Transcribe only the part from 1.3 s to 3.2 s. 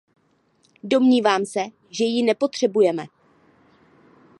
se, že ji nepotřebujeme.